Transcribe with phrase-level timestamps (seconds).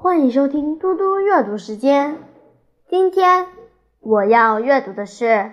[0.00, 2.18] 欢迎收听嘟嘟阅读时间。
[2.88, 3.48] 今天
[3.98, 5.50] 我要阅读的是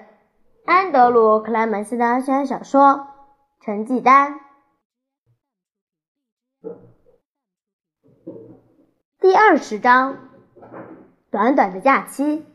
[0.66, 3.08] 安德鲁·克莱门斯的悬疑小说
[3.66, 4.40] 《成绩单》
[9.20, 10.30] 第二十章：
[11.32, 12.46] 短短的假期。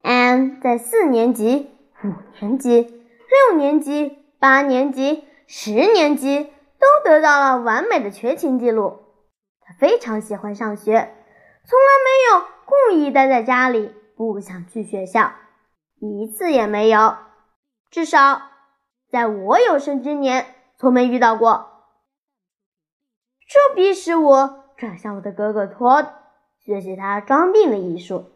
[0.00, 1.70] 安在四年级、
[2.02, 2.08] 五
[2.40, 6.53] 年级、六年级、八年级、十年级。
[6.84, 9.00] 都得到了完美的全勤记录。
[9.60, 10.92] 他非常喜欢上学，
[11.64, 15.32] 从来没有故意待在家里不想去学校，
[15.98, 17.16] 一次也没有。
[17.90, 18.42] 至少
[19.08, 21.70] 在我有生之年，从没遇到过。
[23.48, 26.12] 这逼使我转向我的哥哥托德，
[26.58, 28.30] 学习他装病的艺术。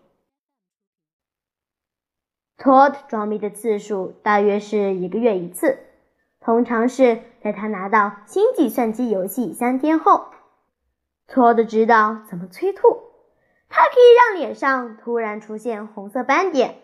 [2.56, 5.84] 托德装病的次数大约是一个月一次。
[6.40, 10.28] 通常是在他拿到新计算机游戏三天后，
[11.26, 13.02] 托德知道怎么催吐。
[13.68, 16.82] 他可以让脸上突然出现红色斑点，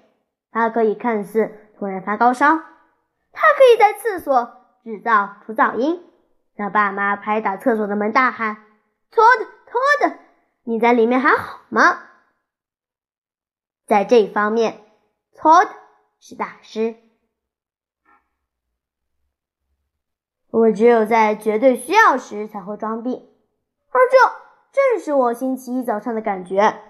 [0.51, 2.49] 他可以看似突然发高烧，
[3.33, 6.05] 他可以在厕所制造出噪音，
[6.55, 8.57] 让爸妈拍打厕所的门，大喊
[9.11, 10.17] ：“托德，托德，
[10.65, 12.01] 你在里面还好吗？”
[13.87, 14.81] 在这方面，
[15.35, 15.71] 托德
[16.21, 16.97] 是大师。
[20.55, 23.29] 我只有在绝对需要时才会装病，
[23.91, 24.17] 而这
[24.71, 26.81] 正是我星期一早上的感觉。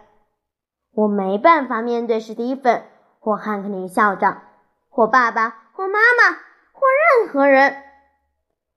[0.92, 2.84] 我没办法面对史蒂芬
[3.20, 4.42] 或汉克林校长
[4.90, 6.36] 或爸爸或妈妈
[6.74, 6.82] 或
[7.22, 7.82] 任何人，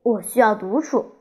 [0.03, 1.17] 我需要独处。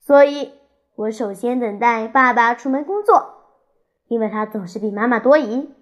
[0.00, 0.54] 所以
[0.96, 3.44] 我首先等待爸爸出门工作，
[4.06, 5.74] 因为他总是比妈妈多疑。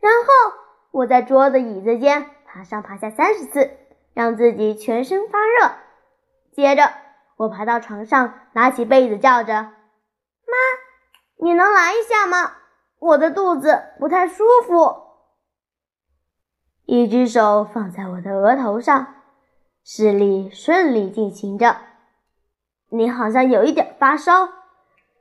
[0.00, 0.58] 然后
[0.90, 2.30] 我在桌子椅子间。
[2.52, 3.70] 爬上爬下三十次，
[4.12, 5.72] 让自己全身发热。
[6.50, 6.92] 接着，
[7.36, 9.54] 我爬到床上，拿起被子，叫着
[10.50, 10.56] ：“妈，
[11.36, 12.54] 你能来一下吗？
[12.98, 15.10] 我的肚子不太舒服。”
[16.86, 19.14] 一只手放在我的额头上，
[19.84, 21.76] 视力顺利进行着。
[22.88, 24.48] 你好像有一点发烧，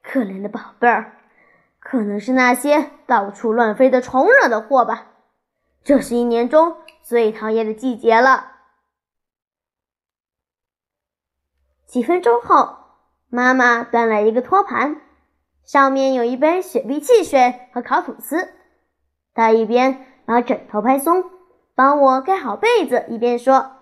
[0.01, 1.13] 可怜的宝贝儿，
[1.79, 5.08] 可能是那些到处乱飞的虫惹的祸吧。
[5.83, 6.77] 这是一年中。
[7.01, 8.51] 最讨厌的季节了。
[11.87, 12.77] 几分钟后，
[13.29, 15.01] 妈妈端来一个托盘，
[15.63, 18.53] 上面有一杯雪碧汽水和烤吐司。
[19.33, 21.23] 她一边把枕头拍松，
[21.73, 23.77] 帮我盖好被子，一边说：“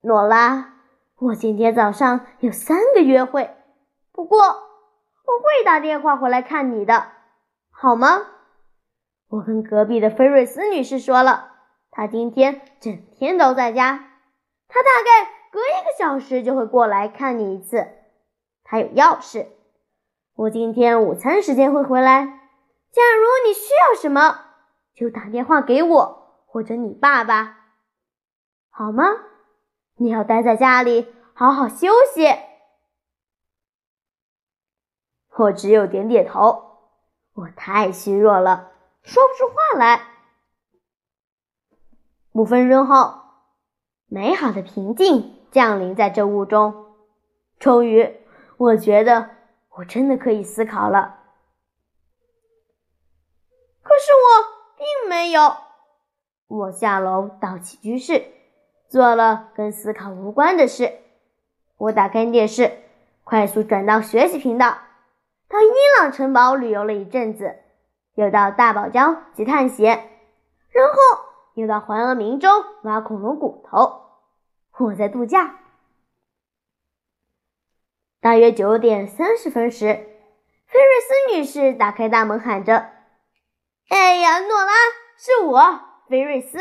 [0.00, 0.72] 诺拉，
[1.16, 3.54] 我今天早上有三个约会，
[4.10, 7.08] 不过我会打电话回来看你的，
[7.70, 8.26] 好吗？”
[9.32, 11.52] 我跟隔壁的菲瑞斯女士说了。
[11.90, 14.10] 她今天整天都在家，
[14.68, 17.88] 她大概隔一个小时就会过来看你一次。
[18.62, 19.46] 她有钥匙。
[20.34, 22.26] 我今天午餐时间会回来。
[22.90, 24.38] 假如你需要什么，
[24.94, 27.56] 就打电话给我或者你爸爸，
[28.68, 29.04] 好吗？
[29.96, 32.26] 你要待在家里好好休息。
[35.38, 36.64] 我只有点点头。
[37.32, 38.71] 我太虚弱了，
[39.02, 40.08] 说不出话来。
[42.32, 43.20] 五分钟后，
[44.06, 46.94] 美好的平静降临在这屋中。
[47.58, 48.16] 终于，
[48.56, 49.30] 我觉得
[49.76, 51.18] 我真的可以思考了。
[53.82, 54.28] 可是我
[54.78, 55.56] 并没有。
[56.46, 58.26] 我下楼到起居室，
[58.88, 60.98] 做了跟思考无关的事。
[61.76, 62.78] 我打开电视，
[63.24, 64.78] 快速转到学习频道。
[65.48, 67.56] 到伊朗城堡旅游了一阵子，
[68.14, 70.10] 又到大堡礁去探险，
[70.70, 70.96] 然后。
[71.54, 72.48] 又到怀俄明州
[72.82, 74.06] 挖恐龙骨头，
[74.78, 75.60] 我在度假。
[78.22, 82.88] 大约九点三十分时，菲瑞斯女士打开大门，喊着
[83.90, 84.72] ：“哎呀，诺拉，
[85.18, 86.58] 是我，菲瑞斯。”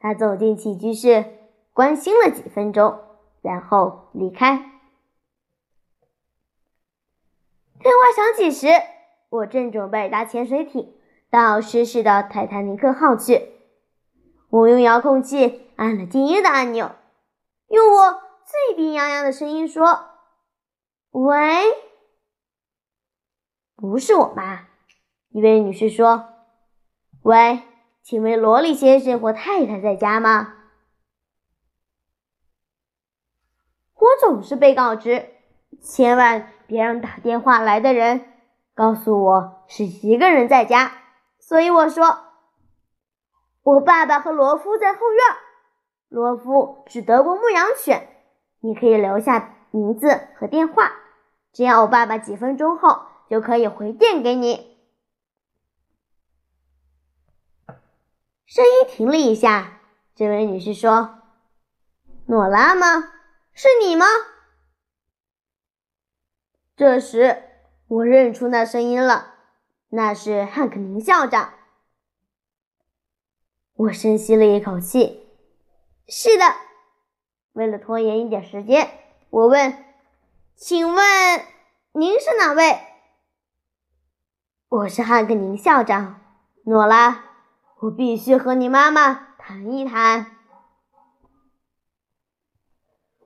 [0.00, 1.26] 她走进起居室，
[1.74, 2.98] 关心了几分钟，
[3.42, 4.56] 然后离开。
[7.80, 8.68] 电话响起时，
[9.36, 10.92] 我正准备搭潜水艇。
[11.28, 13.52] 到失事的泰坦尼克号去。
[14.48, 16.92] 我用遥控器按了静音的按钮，
[17.68, 20.06] 用我最冰洋洋的声音说
[21.10, 21.64] ：“喂，
[23.74, 24.68] 不是我妈。”
[25.30, 26.28] 一位女士说
[27.22, 27.62] ：“喂，
[28.02, 30.54] 请问罗莉先生或太太在家吗？”
[33.98, 35.30] 我总是被告知，
[35.82, 38.24] 千万别让打电话来的人
[38.76, 40.92] 告诉我是一个人在家。
[41.40, 42.18] 所以我说，
[43.62, 45.36] 我爸爸和罗夫在后院。
[46.08, 48.08] 罗夫是德国牧羊犬，
[48.60, 50.92] 你可以留下名字和电话，
[51.52, 54.76] 这样我爸爸几分钟后就可以回电给你。”
[58.46, 59.80] 声音停了一下，
[60.14, 61.18] 这位女士说
[62.26, 63.12] ：“诺拉吗？
[63.52, 64.04] 是你吗？”
[66.76, 67.45] 这时，
[67.88, 69.34] 我认出那声音了，
[69.90, 71.54] 那是汉克宁校长。
[73.74, 75.24] 我深吸了一口气。
[76.08, 76.44] 是的，
[77.52, 78.90] 为了拖延一点时间，
[79.30, 79.84] 我问
[80.56, 81.44] ：“请问
[81.92, 82.80] 您是哪位？”
[84.68, 86.20] 我是汉克宁校长，
[86.64, 87.24] 诺拉。
[87.82, 90.34] 我必须和你妈妈谈一谈。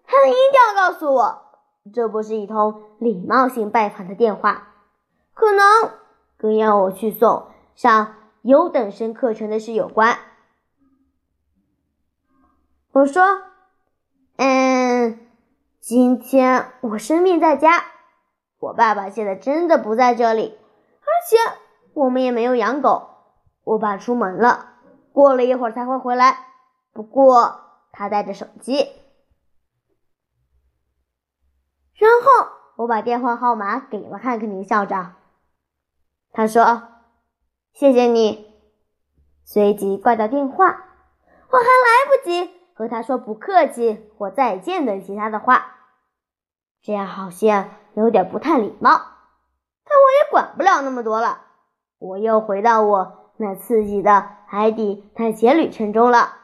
[0.05, 1.50] 他的音调告诉我。
[1.95, 4.75] 这不是一通礼貌性拜访的电话，
[5.33, 5.91] 可能
[6.37, 10.19] 跟要我去送上优等生课程的事有关。
[12.93, 13.43] 我说
[14.37, 15.19] ：“嗯，
[15.81, 17.83] 今天我生病在家，
[18.59, 20.59] 我爸爸现在真的不在这里，
[21.01, 21.37] 而且
[21.95, 23.09] 我们也没有养狗。
[23.65, 24.75] 我爸出门了，
[25.13, 26.47] 过了一会儿才会回来。
[26.93, 27.61] 不过
[27.91, 28.87] 他带着手机。”
[32.01, 35.17] 然后我把电话号码给了汉克林校长，
[36.33, 36.89] 他说
[37.75, 38.47] ：“谢谢你。”
[39.45, 40.87] 随即挂掉电话。
[41.51, 45.75] 我还来不及和他说不客气或再见等其他的话，
[46.81, 48.91] 这样好像有点不太礼貌。
[49.85, 51.43] 但我也管不了那么多了，
[51.99, 56.37] 我又回到我那刺激的海底探险旅程中了。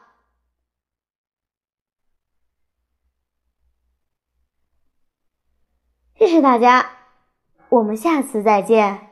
[6.17, 6.83] 谢谢大家，
[7.69, 9.06] 我们下次再见。